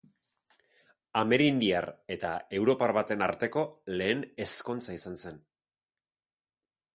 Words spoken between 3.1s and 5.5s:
arteko lehen ezkontza izan zen.